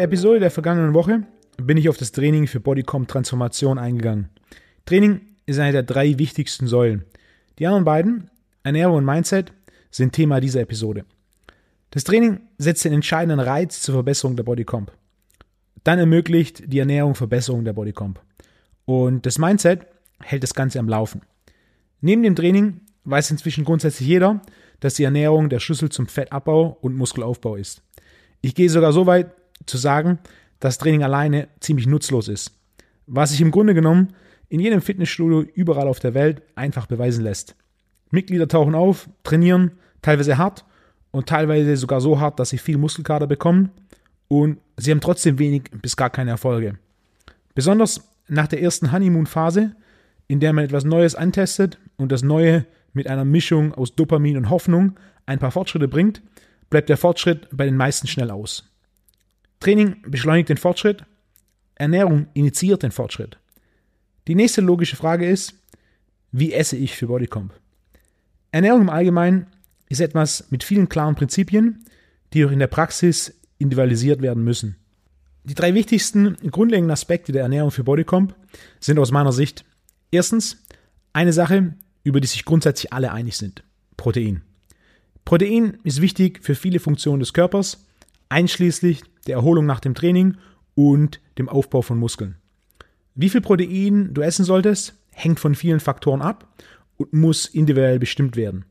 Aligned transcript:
der 0.00 0.06
Episode 0.06 0.40
der 0.40 0.50
vergangenen 0.50 0.94
Woche 0.94 1.24
bin 1.58 1.76
ich 1.76 1.90
auf 1.90 1.98
das 1.98 2.10
Training 2.10 2.46
für 2.46 2.58
Bodycom 2.58 3.06
Transformation 3.06 3.78
eingegangen. 3.78 4.30
Training 4.86 5.20
ist 5.44 5.58
eine 5.58 5.72
der 5.72 5.82
drei 5.82 6.18
wichtigsten 6.18 6.66
Säulen. 6.66 7.04
Die 7.58 7.66
anderen 7.66 7.84
beiden, 7.84 8.30
Ernährung 8.62 8.96
und 8.96 9.04
Mindset, 9.04 9.52
sind 9.90 10.14
Thema 10.14 10.40
dieser 10.40 10.62
Episode. 10.62 11.04
Das 11.90 12.04
Training 12.04 12.40
setzt 12.56 12.86
den 12.86 12.94
entscheidenden 12.94 13.40
Reiz 13.40 13.82
zur 13.82 13.92
Verbesserung 13.92 14.36
der 14.36 14.44
Bodycomp. 14.44 14.90
Dann 15.84 15.98
ermöglicht 15.98 16.72
die 16.72 16.78
Ernährung 16.78 17.14
Verbesserung 17.14 17.66
der 17.66 17.74
Bodycomp. 17.74 18.22
Und 18.86 19.26
das 19.26 19.36
Mindset 19.36 19.86
hält 20.22 20.42
das 20.42 20.54
Ganze 20.54 20.78
am 20.78 20.88
Laufen. 20.88 21.20
Neben 22.00 22.22
dem 22.22 22.36
Training 22.36 22.80
weiß 23.04 23.32
inzwischen 23.32 23.66
grundsätzlich 23.66 24.08
jeder, 24.08 24.40
dass 24.80 24.94
die 24.94 25.04
Ernährung 25.04 25.50
der 25.50 25.60
Schlüssel 25.60 25.90
zum 25.90 26.06
Fettabbau 26.06 26.78
und 26.80 26.96
Muskelaufbau 26.96 27.56
ist. 27.56 27.82
Ich 28.40 28.54
gehe 28.54 28.70
sogar 28.70 28.94
so 28.94 29.04
weit 29.04 29.34
zu 29.70 29.78
sagen, 29.78 30.18
dass 30.58 30.78
Training 30.78 31.02
alleine 31.02 31.48
ziemlich 31.60 31.86
nutzlos 31.86 32.28
ist. 32.28 32.52
Was 33.06 33.30
sich 33.30 33.40
im 33.40 33.50
Grunde 33.50 33.74
genommen 33.74 34.08
in 34.48 34.60
jedem 34.60 34.82
Fitnessstudio 34.82 35.42
überall 35.54 35.88
auf 35.88 36.00
der 36.00 36.12
Welt 36.14 36.42
einfach 36.54 36.86
beweisen 36.86 37.24
lässt. 37.24 37.56
Mitglieder 38.10 38.48
tauchen 38.48 38.74
auf, 38.74 39.08
trainieren, 39.22 39.72
teilweise 40.02 40.36
hart 40.36 40.64
und 41.12 41.28
teilweise 41.28 41.76
sogar 41.76 42.00
so 42.00 42.20
hart, 42.20 42.38
dass 42.38 42.50
sie 42.50 42.58
viel 42.58 42.76
Muskelkater 42.76 43.26
bekommen 43.26 43.70
und 44.28 44.58
sie 44.76 44.90
haben 44.90 45.00
trotzdem 45.00 45.38
wenig 45.38 45.70
bis 45.80 45.96
gar 45.96 46.10
keine 46.10 46.30
Erfolge. 46.30 46.78
Besonders 47.54 48.08
nach 48.28 48.48
der 48.48 48.62
ersten 48.62 48.92
Honeymoon-Phase, 48.92 49.74
in 50.28 50.40
der 50.40 50.52
man 50.52 50.64
etwas 50.64 50.84
Neues 50.84 51.14
antestet 51.14 51.78
und 51.96 52.12
das 52.12 52.22
Neue 52.22 52.66
mit 52.92 53.08
einer 53.08 53.24
Mischung 53.24 53.74
aus 53.74 53.94
Dopamin 53.94 54.36
und 54.36 54.50
Hoffnung 54.50 54.98
ein 55.26 55.38
paar 55.38 55.50
Fortschritte 55.50 55.88
bringt, 55.88 56.22
bleibt 56.70 56.88
der 56.88 56.96
Fortschritt 56.96 57.48
bei 57.52 57.64
den 57.64 57.76
meisten 57.76 58.06
schnell 58.06 58.30
aus. 58.30 58.69
Training 59.60 59.96
beschleunigt 60.06 60.48
den 60.48 60.56
Fortschritt, 60.56 61.04
Ernährung 61.74 62.26
initiiert 62.34 62.82
den 62.82 62.92
Fortschritt. 62.92 63.38
Die 64.26 64.34
nächste 64.34 64.60
logische 64.60 64.96
Frage 64.96 65.28
ist, 65.28 65.54
wie 66.32 66.52
esse 66.52 66.76
ich 66.76 66.96
für 66.96 67.06
Bodycomp? 67.06 67.52
Ernährung 68.52 68.82
im 68.82 68.90
Allgemeinen 68.90 69.46
ist 69.88 70.00
etwas 70.00 70.50
mit 70.50 70.64
vielen 70.64 70.88
klaren 70.88 71.14
Prinzipien, 71.14 71.84
die 72.32 72.44
auch 72.44 72.50
in 72.50 72.58
der 72.58 72.68
Praxis 72.68 73.38
individualisiert 73.58 74.22
werden 74.22 74.44
müssen. 74.44 74.76
Die 75.44 75.54
drei 75.54 75.74
wichtigsten 75.74 76.36
grundlegenden 76.50 76.90
Aspekte 76.92 77.32
der 77.32 77.42
Ernährung 77.42 77.70
für 77.70 77.84
Bodycomp 77.84 78.34
sind 78.78 78.98
aus 78.98 79.10
meiner 79.10 79.32
Sicht 79.32 79.64
erstens 80.10 80.64
eine 81.12 81.32
Sache, 81.32 81.74
über 82.04 82.20
die 82.20 82.28
sich 82.28 82.44
grundsätzlich 82.44 82.92
alle 82.92 83.12
einig 83.12 83.36
sind. 83.36 83.62
Protein. 83.96 84.42
Protein 85.24 85.78
ist 85.84 86.00
wichtig 86.00 86.40
für 86.42 86.54
viele 86.54 86.78
Funktionen 86.78 87.20
des 87.20 87.32
Körpers, 87.32 87.84
einschließlich 88.28 89.02
der 89.26 89.36
Erholung 89.36 89.66
nach 89.66 89.80
dem 89.80 89.94
Training 89.94 90.36
und 90.74 91.20
dem 91.38 91.48
Aufbau 91.48 91.82
von 91.82 91.98
Muskeln. 91.98 92.36
Wie 93.14 93.28
viel 93.28 93.40
Protein 93.40 94.14
du 94.14 94.22
essen 94.22 94.44
solltest, 94.44 94.94
hängt 95.10 95.40
von 95.40 95.54
vielen 95.54 95.80
Faktoren 95.80 96.22
ab 96.22 96.48
und 96.96 97.12
muss 97.12 97.46
individuell 97.46 97.98
bestimmt 97.98 98.36
werden. 98.36 98.64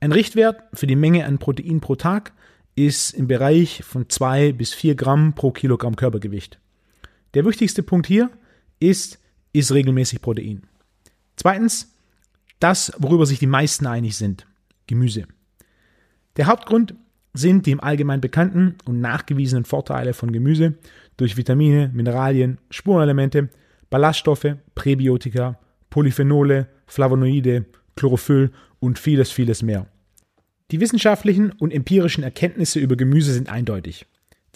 Ein 0.00 0.12
Richtwert 0.12 0.62
für 0.72 0.86
die 0.86 0.96
Menge 0.96 1.26
an 1.26 1.38
Protein 1.38 1.80
pro 1.80 1.94
Tag 1.94 2.32
ist 2.74 3.12
im 3.12 3.26
Bereich 3.26 3.82
von 3.84 4.08
2 4.08 4.52
bis 4.52 4.74
4 4.74 4.94
Gramm 4.94 5.34
pro 5.34 5.50
Kilogramm 5.50 5.96
Körpergewicht. 5.96 6.58
Der 7.34 7.44
wichtigste 7.44 7.82
Punkt 7.82 8.06
hier 8.06 8.30
ist, 8.78 9.18
ist 9.52 9.72
regelmäßig 9.72 10.20
Protein. 10.20 10.62
Zweitens, 11.36 11.94
das, 12.60 12.92
worüber 12.98 13.26
sich 13.26 13.38
die 13.38 13.46
meisten 13.46 13.86
einig 13.86 14.16
sind, 14.16 14.46
Gemüse. 14.86 15.26
Der 16.36 16.46
Hauptgrund 16.46 16.94
sind 17.38 17.66
die 17.66 17.72
im 17.72 17.80
Allgemeinen 17.80 18.20
bekannten 18.20 18.76
und 18.84 19.00
nachgewiesenen 19.00 19.64
Vorteile 19.64 20.14
von 20.14 20.32
Gemüse 20.32 20.74
durch 21.16 21.36
Vitamine, 21.36 21.90
Mineralien, 21.92 22.58
Spurenelemente, 22.70 23.48
Ballaststoffe, 23.90 24.56
Präbiotika, 24.74 25.58
Polyphenole, 25.90 26.68
Flavonoide, 26.86 27.66
Chlorophyll 27.96 28.50
und 28.80 28.98
vieles, 28.98 29.30
vieles 29.30 29.62
mehr. 29.62 29.86
Die 30.70 30.80
wissenschaftlichen 30.80 31.52
und 31.52 31.72
empirischen 31.72 32.24
Erkenntnisse 32.24 32.80
über 32.80 32.96
Gemüse 32.96 33.32
sind 33.32 33.48
eindeutig. 33.48 34.06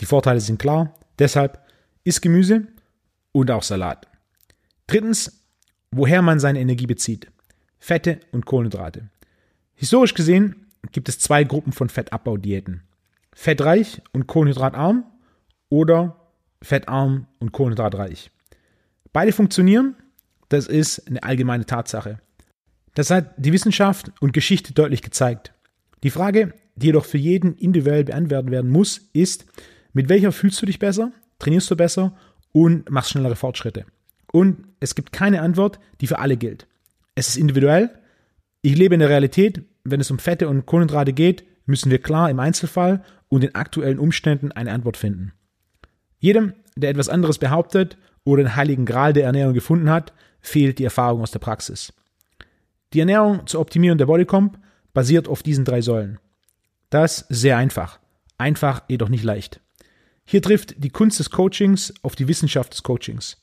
Die 0.01 0.07
Vorteile 0.07 0.41
sind 0.41 0.59
klar, 0.59 0.95
deshalb 1.19 1.61
isst 2.05 2.23
Gemüse 2.23 2.67
und 3.33 3.51
auch 3.51 3.63
Salat. 3.63 4.09
Drittens, 4.87 5.45
woher 5.93 6.23
man 6.23 6.41
seine 6.41 6.61
Energie 6.61 6.87
bezieht. 6.87 7.29
Fette 7.79 8.21
und 8.33 8.45
Kohlenhydrate. 8.45 9.09
Historisch 9.75 10.15
gesehen 10.15 10.67
gibt 10.93 11.09
es 11.09 11.19
zwei 11.19 11.45
Gruppen 11.45 11.73
von 11.73 11.89
Fettabbaudiäten. 11.89 12.83
Fettreich 13.35 14.03
und 14.13 14.27
kohlenhydratarm 14.27 15.05
oder 15.69 16.17
fettarm 16.63 17.27
und 17.39 17.53
kohlenhydratreich. 17.53 18.31
Beide 19.13 19.33
funktionieren, 19.33 19.97
das 20.49 20.67
ist 20.67 21.09
eine 21.09 21.23
allgemeine 21.23 21.67
Tatsache. 21.67 22.21
Das 22.95 23.11
hat 23.11 23.33
die 23.37 23.53
Wissenschaft 23.53 24.13
und 24.21 24.33
Geschichte 24.33 24.73
deutlich 24.73 25.03
gezeigt. 25.03 25.53
Die 26.03 26.11
Frage, 26.11 26.55
die 26.77 26.87
jedoch 26.87 27.05
für 27.05 27.19
jeden 27.19 27.55
individuell 27.57 28.05
beantwortet 28.05 28.51
werden 28.51 28.71
muss, 28.71 29.09
ist, 29.13 29.47
mit 29.93 30.09
welcher 30.09 30.33
fühlst 30.33 30.61
du 30.63 30.67
dich 30.67 30.79
besser, 30.79 31.13
trainierst 31.39 31.71
du 31.71 31.77
besser 31.77 32.17
und 32.53 32.91
machst 32.91 33.11
schnellere 33.11 33.37
Fortschritte. 33.37 33.85
Und 34.33 34.65
es 34.81 34.95
gibt 34.95 35.13
keine 35.13 35.43
Antwort, 35.43 35.79
die 36.01 36.07
für 36.07 36.19
alle 36.19 36.37
gilt. 36.37 36.67
Es 37.15 37.29
ist 37.29 37.37
individuell. 37.37 37.91
Ich 38.63 38.77
lebe 38.77 38.95
in 38.95 39.01
der 39.01 39.09
Realität. 39.09 39.63
Wenn 39.85 40.01
es 40.01 40.11
um 40.11 40.19
Fette 40.19 40.49
und 40.49 40.67
Kohlenhydrate 40.67 41.13
geht, 41.13 41.45
müssen 41.65 41.91
wir 41.91 42.03
klar 42.03 42.29
im 42.31 42.41
Einzelfall 42.41 43.03
und 43.29 43.43
in 43.43 43.55
aktuellen 43.55 43.99
Umständen 43.99 44.53
eine 44.53 44.73
Antwort 44.73 44.97
finden. 44.97 45.33
Jedem, 46.19 46.53
der 46.77 46.91
etwas 46.91 47.09
anderes 47.09 47.39
behauptet 47.39 47.97
oder 48.25 48.43
den 48.43 48.57
heiligen 48.57 48.85
Gral 48.85 49.15
der 49.15 49.25
Ernährung 49.25 49.55
gefunden 49.55 49.89
hat, 49.89 50.13
fehlt 50.41 50.79
die 50.79 50.85
Erfahrung 50.85 51.23
aus 51.23 51.31
der 51.31 51.39
Praxis. 51.39 51.93
Die 52.93 53.01
Ernährung 53.01 53.47
zur 53.47 53.61
Optimierung 53.61 53.99
der 53.99 54.07
Bodycomp 54.07 54.59
basiert 54.93 55.29
auf 55.29 55.43
diesen 55.43 55.65
drei 55.65 55.81
Säulen. 55.81 56.19
Das 56.91 57.25
sehr 57.29 57.57
einfach. 57.57 58.01
Einfach, 58.37 58.83
jedoch 58.89 59.09
nicht 59.09 59.25
leicht. 59.25 59.61
Hier 60.25 60.43
trifft 60.43 60.83
die 60.83 60.91
Kunst 60.91 61.19
des 61.19 61.31
Coachings 61.31 61.95
auf 62.03 62.17
die 62.17 62.29
Wissenschaft 62.29 62.73
des 62.73 62.83
Coachings. 62.83 63.43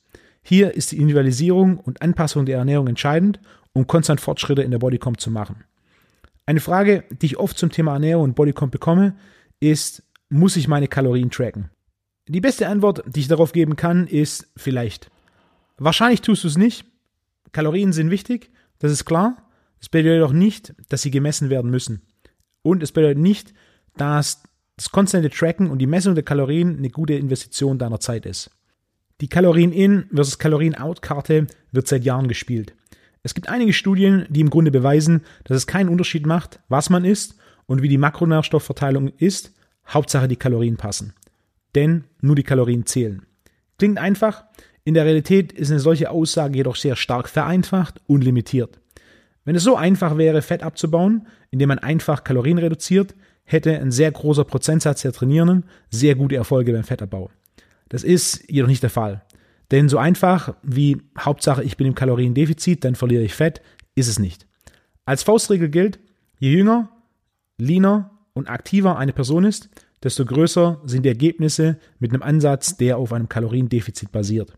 Hier 0.49 0.75
ist 0.75 0.93
die 0.93 0.95
Individualisierung 0.95 1.77
und 1.77 2.01
Anpassung 2.01 2.45
der 2.45 2.59
Ernährung 2.59 2.87
entscheidend, 2.87 3.37
um 3.73 3.85
konstant 3.85 4.21
Fortschritte 4.21 4.61
in 4.61 4.71
der 4.71 4.79
Bodycomp 4.79 5.19
zu 5.19 5.29
machen. 5.29 5.65
Eine 6.45 6.61
Frage, 6.61 7.03
die 7.09 7.25
ich 7.25 7.37
oft 7.37 7.57
zum 7.57 7.69
Thema 7.69 7.91
Ernährung 7.91 8.23
und 8.23 8.35
Bodycomp 8.35 8.71
bekomme, 8.71 9.17
ist, 9.59 10.03
muss 10.29 10.55
ich 10.55 10.69
meine 10.69 10.87
Kalorien 10.87 11.31
tracken? 11.31 11.69
Die 12.29 12.39
beste 12.39 12.69
Antwort, 12.69 13.03
die 13.07 13.19
ich 13.19 13.27
darauf 13.27 13.51
geben 13.51 13.75
kann, 13.75 14.07
ist 14.07 14.47
vielleicht. 14.55 15.11
Wahrscheinlich 15.79 16.21
tust 16.21 16.45
du 16.45 16.47
es 16.47 16.57
nicht. 16.57 16.85
Kalorien 17.51 17.91
sind 17.91 18.09
wichtig, 18.09 18.49
das 18.79 18.93
ist 18.93 19.03
klar. 19.03 19.49
Das 19.79 19.89
bedeutet 19.89 20.13
jedoch 20.13 20.31
nicht, 20.31 20.73
dass 20.87 21.01
sie 21.01 21.11
gemessen 21.11 21.49
werden 21.49 21.69
müssen. 21.69 22.03
Und 22.61 22.81
es 22.83 22.93
bedeutet 22.93 23.17
nicht, 23.17 23.53
dass 23.97 24.43
das 24.77 24.91
konstante 24.91 25.29
Tracken 25.29 25.69
und 25.69 25.79
die 25.79 25.87
Messung 25.87 26.15
der 26.15 26.23
Kalorien 26.23 26.77
eine 26.77 26.89
gute 26.89 27.15
Investition 27.15 27.77
deiner 27.77 27.99
Zeit 27.99 28.25
ist. 28.25 28.49
Die 29.19 29.29
Kalorien-In 29.29 30.05
versus 30.13 30.37
Kalorien-Out-Karte 30.37 31.47
wird 31.71 31.87
seit 31.87 32.03
Jahren 32.03 32.27
gespielt. 32.27 32.75
Es 33.23 33.33
gibt 33.33 33.49
einige 33.49 33.73
Studien, 33.73 34.27
die 34.29 34.41
im 34.41 34.51
Grunde 34.51 34.69
beweisen, 34.69 35.21
dass 35.43 35.57
es 35.57 35.65
keinen 35.65 35.89
Unterschied 35.89 36.27
macht, 36.27 36.59
was 36.69 36.91
man 36.91 37.03
isst 37.03 37.35
und 37.65 37.81
wie 37.81 37.89
die 37.89 37.97
Makronährstoffverteilung 37.97 39.11
ist. 39.17 39.53
Hauptsache 39.87 40.27
die 40.27 40.35
Kalorien 40.35 40.77
passen. 40.77 41.13
Denn 41.73 42.03
nur 42.21 42.35
die 42.35 42.43
Kalorien 42.43 42.85
zählen. 42.85 43.25
Klingt 43.79 43.97
einfach, 43.97 44.43
in 44.83 44.93
der 44.93 45.05
Realität 45.05 45.51
ist 45.51 45.71
eine 45.71 45.79
solche 45.79 46.11
Aussage 46.11 46.55
jedoch 46.55 46.75
sehr 46.75 46.95
stark 46.95 47.27
vereinfacht 47.27 47.99
und 48.05 48.23
limitiert. 48.23 48.79
Wenn 49.45 49.55
es 49.55 49.63
so 49.63 49.75
einfach 49.75 50.17
wäre, 50.17 50.43
Fett 50.43 50.61
abzubauen, 50.61 51.25
indem 51.49 51.69
man 51.69 51.79
einfach 51.79 52.23
Kalorien 52.23 52.59
reduziert, 52.59 53.15
hätte 53.45 53.79
ein 53.79 53.91
sehr 53.91 54.11
großer 54.11 54.43
Prozentsatz 54.43 55.01
der 55.01 55.13
Trainierenden 55.13 55.65
sehr 55.89 56.15
gute 56.15 56.35
Erfolge 56.35 56.71
beim 56.71 56.83
Fettabbau. 56.83 57.31
Das 57.89 58.03
ist 58.03 58.49
jedoch 58.49 58.67
nicht 58.67 58.83
der 58.83 58.89
Fall. 58.89 59.23
Denn 59.71 59.89
so 59.89 59.97
einfach 59.97 60.55
wie 60.63 61.01
Hauptsache 61.19 61.63
ich 61.63 61.77
bin 61.77 61.87
im 61.87 61.95
Kaloriendefizit, 61.95 62.83
dann 62.83 62.95
verliere 62.95 63.23
ich 63.23 63.33
Fett, 63.33 63.61
ist 63.95 64.07
es 64.07 64.19
nicht. 64.19 64.47
Als 65.05 65.23
Faustregel 65.23 65.69
gilt, 65.69 65.99
je 66.39 66.51
jünger, 66.51 66.89
leaner 67.57 68.11
und 68.33 68.49
aktiver 68.49 68.97
eine 68.97 69.13
Person 69.13 69.43
ist, 69.43 69.69
desto 70.03 70.25
größer 70.25 70.81
sind 70.85 71.03
die 71.03 71.09
Ergebnisse 71.09 71.77
mit 71.99 72.11
einem 72.11 72.21
Ansatz, 72.21 72.77
der 72.77 72.97
auf 72.97 73.13
einem 73.13 73.29
Kaloriendefizit 73.29 74.11
basiert. 74.11 74.53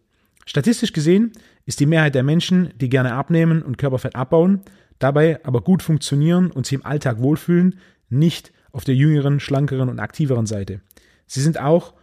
Statistisch 0.45 0.93
gesehen 0.93 1.31
ist 1.65 1.79
die 1.79 1.85
Mehrheit 1.85 2.15
der 2.15 2.23
Menschen, 2.23 2.73
die 2.81 2.89
gerne 2.89 3.13
abnehmen 3.13 3.61
und 3.61 3.77
Körperfett 3.77 4.15
abbauen, 4.15 4.61
dabei 4.97 5.43
aber 5.45 5.61
gut 5.61 5.81
funktionieren 5.83 6.51
und 6.51 6.65
sich 6.65 6.73
im 6.73 6.85
Alltag 6.85 7.21
wohlfühlen, 7.21 7.79
nicht 8.09 8.51
auf 8.71 8.83
der 8.83 8.95
jüngeren, 8.95 9.39
schlankeren 9.39 9.89
und 9.89 9.99
aktiveren 9.99 10.45
Seite. 10.45 10.81
Sie 11.27 11.41
sind 11.41 11.59
auch 11.59 11.93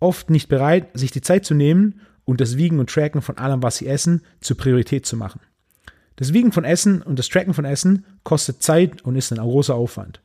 oft 0.00 0.30
nicht 0.30 0.48
bereit, 0.48 0.88
sich 0.94 1.10
die 1.10 1.20
Zeit 1.20 1.44
zu 1.44 1.54
nehmen 1.54 2.00
und 2.24 2.40
das 2.40 2.56
Wiegen 2.56 2.78
und 2.78 2.90
Tracken 2.90 3.22
von 3.22 3.38
allem, 3.38 3.62
was 3.62 3.76
sie 3.76 3.86
essen, 3.86 4.22
zur 4.40 4.56
Priorität 4.56 5.06
zu 5.06 5.16
machen. 5.16 5.40
Das 6.16 6.32
Wiegen 6.32 6.52
von 6.52 6.64
Essen 6.64 7.02
und 7.02 7.18
das 7.18 7.28
Tracken 7.28 7.54
von 7.54 7.64
Essen 7.64 8.04
kostet 8.22 8.62
Zeit 8.62 9.02
und 9.02 9.16
ist 9.16 9.32
ein 9.32 9.38
großer 9.38 9.74
Aufwand. 9.74 10.20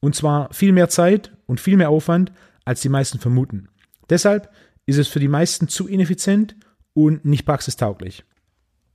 Und 0.00 0.14
zwar 0.14 0.52
viel 0.52 0.72
mehr 0.72 0.88
Zeit 0.88 1.32
und 1.46 1.60
viel 1.60 1.76
mehr 1.76 1.90
Aufwand, 1.90 2.32
als 2.64 2.80
die 2.80 2.88
meisten 2.88 3.18
vermuten. 3.18 3.68
Deshalb 4.08 4.50
ist 4.86 4.98
es 4.98 5.08
für 5.08 5.20
die 5.20 5.28
meisten 5.28 5.68
zu 5.68 5.88
ineffizient 5.88 6.56
und 6.94 7.24
nicht 7.24 7.44
praxistauglich. 7.44 8.24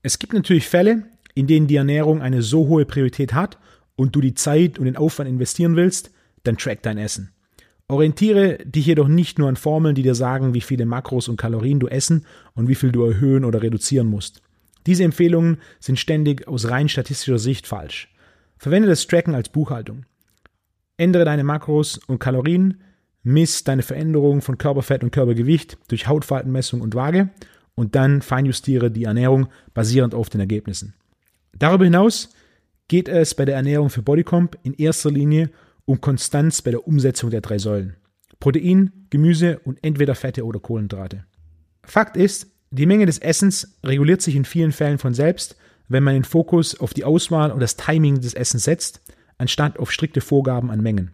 Es 0.04 0.20
gibt 0.20 0.34
natürlich 0.34 0.68
Fälle, 0.68 1.04
in 1.36 1.48
denen 1.48 1.68
die 1.68 1.76
Ernährung 1.76 2.22
eine 2.22 2.42
so 2.42 2.68
hohe 2.68 2.86
Priorität 2.86 3.34
hat 3.34 3.58
und 3.96 4.16
du 4.16 4.22
die 4.22 4.34
Zeit 4.34 4.80
und 4.80 4.86
den 4.86 4.98
Aufwand 4.98 5.30
investieren 5.30 5.76
willst, 5.76 6.12
dann 6.44 6.58
track 6.58 6.82
dein 6.82 6.98
Essen. 6.98 7.32
Orientiere 7.92 8.58
dich 8.64 8.86
jedoch 8.86 9.10
nicht 9.10 9.38
nur 9.38 9.50
an 9.50 9.58
Formeln, 9.58 9.96
die 9.96 10.02
dir 10.02 10.16
sagen, 10.16 10.54
wie 10.54 10.62
viele 10.62 10.86
Makros 10.86 11.28
und 11.28 11.36
Kalorien 11.36 11.82
du 11.82 11.88
essen 11.88 12.26
und 12.54 12.70
wie 12.70 12.76
viel 12.76 12.94
du 12.94 13.04
erhöhen 13.04 13.44
oder 13.44 13.62
reduzieren 13.62 14.08
musst. 14.08 14.42
Diese 14.86 15.04
Empfehlungen 15.04 15.58
sind 15.82 16.00
ständig 16.00 16.48
aus 16.48 16.70
rein 16.70 16.88
statistischer 16.88 17.38
Sicht 17.38 17.68
falsch. 17.68 18.08
Verwende 18.58 18.88
das 18.88 19.06
Tracken 19.08 19.36
als 19.36 19.50
Buchhaltung. 19.50 20.06
Ändere 20.96 21.26
deine 21.26 21.44
Makros 21.44 21.98
und 22.08 22.20
Kalorien, 22.20 22.80
miss 23.24 23.66
deine 23.66 23.82
Veränderungen 23.82 24.40
von 24.40 24.58
Körperfett 24.58 25.04
und 25.04 25.12
Körpergewicht 25.12 25.78
durch 25.90 26.08
Hautfaltenmessung 26.08 26.80
und 26.80 26.96
Waage 26.96 27.30
und 27.76 27.96
dann 27.96 28.22
feinjustiere 28.22 28.90
die 28.90 29.04
Ernährung 29.04 29.48
basierend 29.74 30.16
auf 30.16 30.30
den 30.30 30.40
Ergebnissen. 30.40 30.94
Darüber 31.60 31.84
hinaus 31.84 32.30
geht 32.88 33.10
es 33.10 33.36
bei 33.36 33.44
der 33.44 33.56
Ernährung 33.56 33.90
für 33.90 34.02
Bodycomp 34.02 34.58
in 34.64 34.76
erster 34.76 35.12
Linie 35.12 35.48
um 35.48 35.71
Konstanz 35.96 36.62
bei 36.62 36.72
der 36.72 36.88
Umsetzung 36.88 37.30
der 37.30 37.42
drei 37.42 37.58
Säulen. 37.58 37.96
Protein, 38.40 38.92
Gemüse 39.10 39.60
und 39.60 39.80
entweder 39.82 40.16
Fette 40.16 40.46
oder 40.46 40.60
Kohlenhydrate. 40.60 41.26
Fakt 41.84 42.18
ist, 42.18 42.48
die 42.72 42.86
Menge 42.86 43.06
des 43.06 43.20
Essens 43.20 43.78
reguliert 43.84 44.22
sich 44.22 44.36
in 44.36 44.46
vielen 44.46 44.72
Fällen 44.72 44.98
von 44.98 45.14
selbst, 45.14 45.58
wenn 45.90 46.04
man 46.04 46.14
den 46.14 46.24
Fokus 46.24 46.80
auf 46.80 46.94
die 46.94 47.04
Auswahl 47.04 47.52
und 47.52 47.60
das 47.60 47.76
Timing 47.76 48.22
des 48.22 48.34
Essens 48.34 48.64
setzt, 48.64 49.02
anstatt 49.38 49.78
auf 49.78 49.92
strikte 49.92 50.22
Vorgaben 50.22 50.72
an 50.72 50.82
Mengen. 50.82 51.12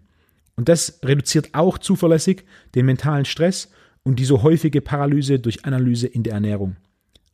Und 0.55 0.69
das 0.69 0.99
reduziert 1.03 1.49
auch 1.53 1.77
zuverlässig 1.77 2.43
den 2.75 2.85
mentalen 2.85 3.25
Stress 3.25 3.71
und 4.03 4.19
die 4.19 4.25
so 4.25 4.43
häufige 4.43 4.81
Paralyse 4.81 5.39
durch 5.39 5.65
Analyse 5.65 6.07
in 6.07 6.23
der 6.23 6.33
Ernährung. 6.33 6.75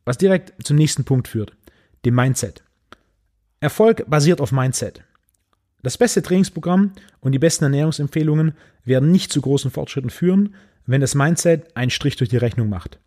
Was 0.04 0.18
direkt 0.18 0.54
zum 0.64 0.76
nächsten 0.76 1.04
Punkt 1.04 1.28
führt, 1.28 1.56
dem 2.04 2.14
Mindset. 2.14 2.62
Erfolg 3.60 4.08
basiert 4.08 4.40
auf 4.40 4.52
Mindset. 4.52 5.02
Das 5.84 5.98
beste 5.98 6.22
Trainingsprogramm 6.22 6.92
und 7.20 7.32
die 7.32 7.38
besten 7.38 7.64
Ernährungsempfehlungen 7.64 8.54
werden 8.86 9.12
nicht 9.12 9.30
zu 9.30 9.42
großen 9.42 9.70
Fortschritten 9.70 10.08
führen, 10.08 10.54
wenn 10.86 11.02
das 11.02 11.14
Mindset 11.14 11.76
einen 11.76 11.90
Strich 11.90 12.16
durch 12.16 12.30
die 12.30 12.38
Rechnung 12.38 12.70
macht. 12.70 12.98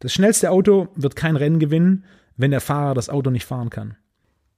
Das 0.00 0.12
schnellste 0.12 0.50
Auto 0.50 0.88
wird 0.96 1.14
kein 1.14 1.36
Rennen 1.36 1.60
gewinnen, 1.60 2.04
wenn 2.36 2.50
der 2.50 2.60
Fahrer 2.60 2.94
das 2.94 3.08
Auto 3.08 3.30
nicht 3.30 3.44
fahren 3.44 3.70
kann. 3.70 3.96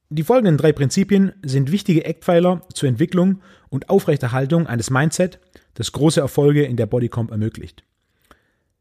Die 0.09 0.23
folgenden 0.23 0.57
drei 0.57 0.73
Prinzipien 0.73 1.33
sind 1.45 1.71
wichtige 1.71 2.07
Eckpfeiler 2.07 2.63
zur 2.73 2.89
Entwicklung 2.89 3.43
und 3.69 3.91
Aufrechterhaltung 3.91 4.67
eines 4.67 4.89
Mindset, 4.89 5.39
das 5.75 5.93
große 5.93 6.21
Erfolge 6.21 6.65
in 6.65 6.79
der 6.79 6.87
Bodycomp 6.87 7.31
ermöglicht. 7.31 7.85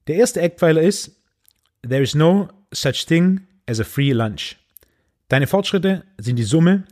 Der 0.08 0.16
erste 0.16 0.40
Eckpfeiler 0.40 0.82
ist, 0.82 1.22
there 1.82 2.02
is 2.02 2.16
no 2.16 2.48
such 2.74 3.06
thing 3.06 3.42
as 3.68 3.82
a 3.82 3.84
free 3.84 4.14
lunch. 4.14 4.56
Deine 5.28 5.48
Fortschritte 5.48 6.06
sind 6.18 6.38
die 6.38 6.44
Summe 6.44 6.86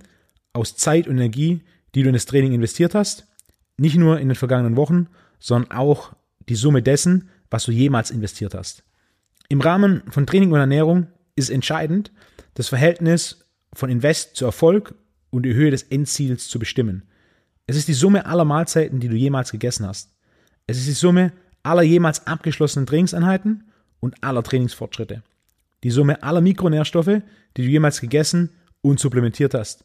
aus 0.51 0.75
Zeit 0.75 1.07
und 1.07 1.15
Energie, 1.15 1.61
die 1.97 2.03
du 2.03 2.09
in 2.09 2.13
das 2.13 2.27
Training 2.27 2.53
investiert 2.53 2.93
hast, 2.93 3.25
nicht 3.77 3.95
nur 3.95 4.19
in 4.19 4.29
den 4.29 4.35
vergangenen 4.35 4.75
Wochen, 4.75 5.07
sondern 5.39 5.71
auch 5.71 6.13
die 6.47 6.53
Summe 6.53 6.83
dessen, 6.83 7.29
was 7.49 7.65
du 7.65 7.71
jemals 7.71 8.11
investiert 8.11 8.53
hast. 8.53 8.83
Im 9.49 9.61
Rahmen 9.61 10.03
von 10.11 10.27
Training 10.27 10.51
und 10.51 10.59
Ernährung 10.59 11.07
ist 11.35 11.49
entscheidend, 11.49 12.11
das 12.53 12.67
Verhältnis 12.67 13.45
von 13.73 13.89
Invest 13.89 14.35
zu 14.35 14.45
Erfolg 14.45 14.93
und 15.31 15.41
die 15.41 15.55
Höhe 15.55 15.71
des 15.71 15.81
Endziels 15.81 16.49
zu 16.49 16.59
bestimmen. 16.59 17.01
Es 17.65 17.75
ist 17.75 17.87
die 17.87 17.95
Summe 17.95 18.27
aller 18.27 18.45
Mahlzeiten, 18.45 18.99
die 18.99 19.07
du 19.07 19.15
jemals 19.15 19.51
gegessen 19.51 19.87
hast. 19.87 20.11
Es 20.67 20.77
ist 20.77 20.87
die 20.87 20.91
Summe 20.91 21.33
aller 21.63 21.81
jemals 21.81 22.27
abgeschlossenen 22.27 22.85
Trainingseinheiten 22.85 23.71
und 24.01 24.23
aller 24.23 24.43
Trainingsfortschritte. 24.43 25.23
Die 25.83 25.89
Summe 25.89 26.21
aller 26.21 26.41
Mikronährstoffe, 26.41 27.23
die 27.57 27.63
du 27.63 27.67
jemals 27.67 28.01
gegessen 28.01 28.51
und 28.81 28.99
supplementiert 28.99 29.55
hast. 29.55 29.83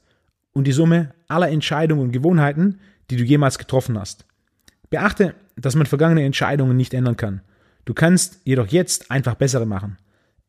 Und 0.53 0.67
die 0.67 0.73
Summe 0.73 1.15
aller 1.29 1.51
Entscheidungen 1.51 2.03
und 2.03 2.13
Gewohnheiten, 2.13 2.81
die 3.11 3.17
du 3.17 3.25
jemals 3.25 3.59
getroffen 3.59 3.99
hast. 3.99 4.27
Beachte, 4.91 5.35
dass 5.57 5.75
man 5.75 5.87
vergangene 5.87 6.25
Entscheidungen 6.25 6.77
nicht 6.77 6.95
ändern 6.95 7.17
kann. 7.17 7.41
Du 7.85 7.95
kannst 7.95 8.41
jedoch 8.45 8.69
jetzt 8.69 9.11
einfach 9.11 9.35
bessere 9.35 9.67
machen. 9.67 9.99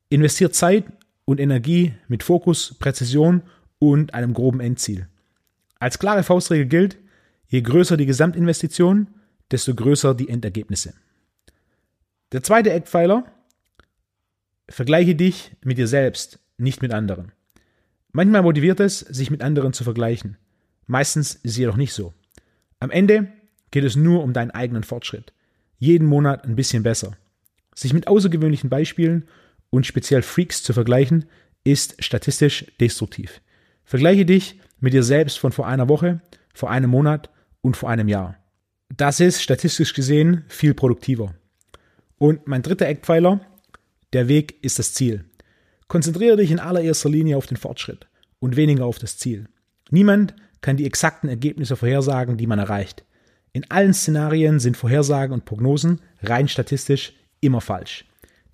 Investier 0.09 0.51
Zeit 0.51 0.85
und 1.25 1.39
Energie 1.39 1.93
mit 2.07 2.23
Fokus, 2.23 2.75
Präzision 2.77 3.41
und 3.79 4.13
einem 4.13 4.33
groben 4.33 4.59
Endziel. 4.59 5.07
Als 5.79 5.99
klare 5.99 6.23
Faustregel 6.23 6.67
gilt, 6.67 6.97
je 7.47 7.61
größer 7.61 7.97
die 7.97 8.05
Gesamtinvestition, 8.05 9.07
desto 9.51 9.75
größer 9.75 10.15
die 10.15 10.29
Endergebnisse. 10.29 10.93
Der 12.31 12.43
zweite 12.43 12.71
Eckpfeiler, 12.71 13.25
vergleiche 14.69 15.15
dich 15.15 15.51
mit 15.63 15.77
dir 15.77 15.87
selbst, 15.87 16.39
nicht 16.57 16.81
mit 16.81 16.93
anderen. 16.93 17.31
Manchmal 18.13 18.43
motiviert 18.43 18.79
es, 18.79 18.99
sich 18.99 19.31
mit 19.31 19.41
anderen 19.41 19.73
zu 19.73 19.83
vergleichen. 19.83 20.37
Meistens 20.85 21.33
ist 21.33 21.51
es 21.51 21.57
jedoch 21.57 21.77
nicht 21.77 21.93
so. 21.93 22.13
Am 22.79 22.91
Ende 22.91 23.27
geht 23.71 23.83
es 23.83 23.95
nur 23.95 24.23
um 24.23 24.33
deinen 24.33 24.51
eigenen 24.51 24.83
Fortschritt. 24.83 25.33
Jeden 25.79 26.07
Monat 26.07 26.45
ein 26.45 26.55
bisschen 26.55 26.83
besser. 26.83 27.17
Sich 27.73 27.91
mit 27.91 28.07
außergewöhnlichen 28.07 28.69
Beispielen 28.69 29.25
und 29.71 29.87
speziell 29.87 30.21
Freaks 30.21 30.61
zu 30.61 30.73
vergleichen, 30.73 31.25
ist 31.63 32.03
statistisch 32.03 32.67
destruktiv. 32.79 33.41
Vergleiche 33.83 34.25
dich 34.25 34.59
mit 34.79 34.93
dir 34.93 35.01
selbst 35.01 35.39
von 35.39 35.51
vor 35.51 35.65
einer 35.65 35.89
Woche, 35.89 36.21
vor 36.53 36.69
einem 36.69 36.91
Monat 36.91 37.31
und 37.61 37.75
vor 37.75 37.89
einem 37.89 38.07
Jahr. 38.07 38.37
Das 38.95 39.19
ist 39.21 39.41
statistisch 39.41 39.93
gesehen 39.93 40.43
viel 40.47 40.75
produktiver. 40.75 41.33
Und 42.19 42.47
mein 42.47 42.61
dritter 42.61 42.85
Eckpfeiler, 42.85 43.41
der 44.13 44.27
Weg 44.27 44.63
ist 44.63 44.77
das 44.77 44.93
Ziel. 44.93 45.25
Konzentriere 45.87 46.37
dich 46.37 46.51
in 46.51 46.59
allererster 46.59 47.09
Linie 47.09 47.37
auf 47.37 47.45
den 47.45 47.57
Fortschritt 47.57 48.07
und 48.39 48.55
weniger 48.55 48.85
auf 48.85 48.99
das 48.99 49.17
Ziel. 49.17 49.47
Niemand 49.89 50.33
kann 50.61 50.77
die 50.77 50.85
exakten 50.85 51.29
Ergebnisse 51.29 51.75
vorhersagen, 51.75 52.37
die 52.37 52.47
man 52.47 52.59
erreicht. 52.59 53.03
In 53.51 53.69
allen 53.69 53.93
Szenarien 53.93 54.59
sind 54.59 54.77
Vorhersagen 54.77 55.33
und 55.33 55.45
Prognosen 55.45 56.01
rein 56.21 56.47
statistisch 56.47 57.13
immer 57.41 57.61
falsch. 57.61 58.05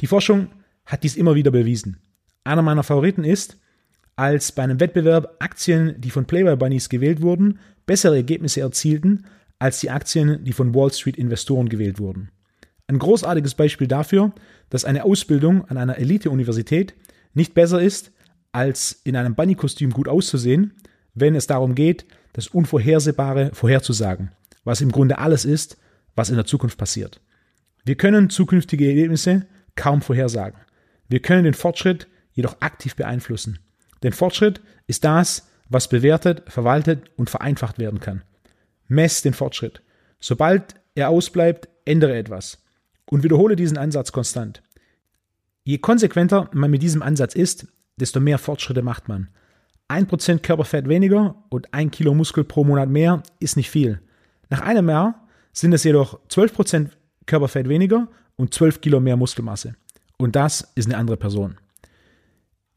Die 0.01 0.07
Forschung 0.07 0.49
hat 0.85 1.03
dies 1.03 1.15
immer 1.15 1.35
wieder 1.35 1.51
bewiesen. 1.51 2.01
Einer 2.43 2.61
meiner 2.61 2.83
Favoriten 2.83 3.23
ist, 3.23 3.57
als 4.15 4.51
bei 4.51 4.63
einem 4.63 4.79
Wettbewerb 4.79 5.37
Aktien, 5.39 5.95
die 6.01 6.09
von 6.09 6.25
Playboy 6.25 6.57
Bunnies 6.57 6.89
gewählt 6.89 7.21
wurden, 7.21 7.59
bessere 7.85 8.17
Ergebnisse 8.17 8.59
erzielten 8.59 9.25
als 9.59 9.79
die 9.79 9.89
Aktien, 9.89 10.43
die 10.43 10.53
von 10.53 10.73
Wall 10.73 10.91
Street 10.91 11.17
Investoren 11.17 11.69
gewählt 11.69 11.99
wurden. 11.99 12.29
Ein 12.87 12.99
großartiges 12.99 13.55
Beispiel 13.55 13.87
dafür, 13.87 14.33
dass 14.69 14.83
eine 14.83 15.03
Ausbildung 15.05 15.63
an 15.65 15.77
einer 15.77 15.97
Elite-Universität 15.97 16.95
nicht 17.33 17.53
besser 17.53 17.81
ist, 17.81 18.11
als 18.51 19.01
in 19.03 19.15
einem 19.15 19.35
Bunny-Kostüm 19.35 19.91
gut 19.91 20.07
auszusehen, 20.07 20.73
wenn 21.13 21.35
es 21.35 21.47
darum 21.47 21.75
geht, 21.75 22.05
das 22.33 22.47
Unvorhersehbare 22.47 23.51
vorherzusagen, 23.53 24.31
was 24.63 24.81
im 24.81 24.91
Grunde 24.91 25.17
alles 25.17 25.45
ist, 25.45 25.77
was 26.15 26.29
in 26.29 26.35
der 26.35 26.45
Zukunft 26.45 26.77
passiert. 26.77 27.21
Wir 27.85 27.95
können 27.95 28.29
zukünftige 28.29 28.87
Ergebnisse 28.87 29.45
kaum 29.75 30.01
vorhersagen. 30.01 30.59
Wir 31.07 31.21
können 31.21 31.43
den 31.43 31.53
Fortschritt 31.53 32.07
jedoch 32.33 32.57
aktiv 32.61 32.95
beeinflussen. 32.95 33.59
Denn 34.03 34.13
Fortschritt 34.13 34.61
ist 34.87 35.03
das, 35.03 35.47
was 35.69 35.89
bewertet, 35.89 36.43
verwaltet 36.47 37.11
und 37.15 37.29
vereinfacht 37.29 37.79
werden 37.79 37.99
kann. 37.99 38.23
Mess 38.87 39.21
den 39.21 39.33
Fortschritt. 39.33 39.81
Sobald 40.19 40.75
er 40.95 41.09
ausbleibt, 41.09 41.69
ändere 41.85 42.17
etwas 42.17 42.63
und 43.05 43.23
wiederhole 43.23 43.55
diesen 43.55 43.77
Ansatz 43.77 44.11
konstant. 44.11 44.61
Je 45.63 45.77
konsequenter 45.77 46.49
man 46.53 46.71
mit 46.71 46.81
diesem 46.81 47.01
Ansatz 47.01 47.35
ist, 47.35 47.67
desto 47.97 48.19
mehr 48.19 48.37
Fortschritte 48.37 48.81
macht 48.81 49.07
man. 49.07 49.29
1% 49.89 50.39
Körperfett 50.39 50.87
weniger 50.87 51.43
und 51.49 51.73
1 51.73 51.91
Kilo 51.91 52.13
Muskel 52.13 52.43
pro 52.43 52.63
Monat 52.63 52.89
mehr 52.89 53.23
ist 53.39 53.57
nicht 53.57 53.69
viel. 53.69 54.01
Nach 54.49 54.61
einem 54.61 54.89
Jahr 54.89 55.27
sind 55.51 55.73
es 55.73 55.83
jedoch 55.83 56.19
12% 56.29 56.89
Körperfett 57.25 57.67
weniger 57.67 58.07
und 58.35 58.53
12 58.53 58.81
Kilo 58.81 58.99
mehr 58.99 59.17
Muskelmasse. 59.17 59.75
Und 60.17 60.35
das 60.35 60.71
ist 60.75 60.87
eine 60.87 60.97
andere 60.97 61.17
Person. 61.17 61.57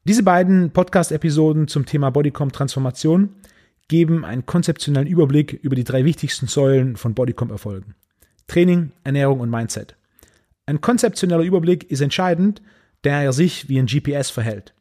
Diese 0.04 0.22
beiden 0.22 0.72
Podcast-Episoden 0.72 1.68
zum 1.68 1.86
Thema 1.86 2.10
Bodycomp 2.10 2.52
Transformation 2.52 3.36
geben 3.88 4.24
einen 4.24 4.46
konzeptionellen 4.46 5.08
Überblick 5.08 5.52
über 5.52 5.76
die 5.76 5.84
drei 5.84 6.04
wichtigsten 6.04 6.46
Säulen 6.46 6.96
von 6.96 7.14
Bodycomp 7.14 7.50
Erfolgen. 7.50 7.94
Training, 8.48 8.92
Ernährung 9.04 9.40
und 9.40 9.50
Mindset. 9.50 9.96
Ein 10.72 10.80
konzeptioneller 10.80 11.42
Überblick 11.42 11.90
ist 11.90 12.00
entscheidend, 12.00 12.62
da 13.02 13.20
er 13.20 13.34
sich 13.34 13.68
wie 13.68 13.78
ein 13.78 13.84
GPS 13.84 14.30
verhält. 14.30 14.72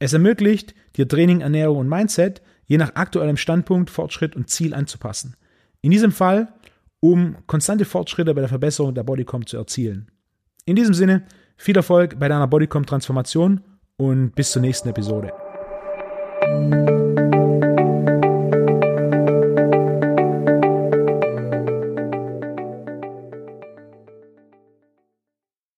Es 0.00 0.12
ermöglicht, 0.12 0.74
dir 0.96 1.06
Training, 1.06 1.40
Ernährung 1.40 1.78
und 1.78 1.88
Mindset 1.88 2.42
je 2.64 2.78
nach 2.78 2.96
aktuellem 2.96 3.36
Standpunkt, 3.36 3.88
Fortschritt 3.88 4.34
und 4.34 4.50
Ziel 4.50 4.74
anzupassen. 4.74 5.36
In 5.82 5.92
diesem 5.92 6.10
Fall, 6.10 6.52
um 6.98 7.36
konstante 7.46 7.84
Fortschritte 7.84 8.34
bei 8.34 8.40
der 8.40 8.48
Verbesserung 8.48 8.92
der 8.92 9.04
Bodycomp 9.04 9.48
zu 9.48 9.56
erzielen. 9.56 10.10
In 10.64 10.74
diesem 10.74 10.94
Sinne, 10.94 11.22
viel 11.56 11.76
Erfolg 11.76 12.18
bei 12.18 12.26
deiner 12.26 12.48
Bodycom-Transformation 12.48 13.60
und 13.98 14.34
bis 14.34 14.50
zur 14.50 14.62
nächsten 14.62 14.88
Episode. 14.88 15.32